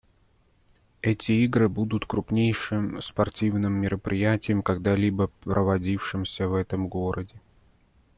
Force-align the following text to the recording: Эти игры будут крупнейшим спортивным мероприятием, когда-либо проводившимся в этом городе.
Эти 1.03 1.31
игры 1.33 1.69
будут 1.69 2.07
крупнейшим 2.07 2.99
спортивным 3.03 3.73
мероприятием, 3.73 4.63
когда-либо 4.63 5.27
проводившимся 5.27 6.47
в 6.47 6.55
этом 6.55 6.87
городе. 6.87 7.39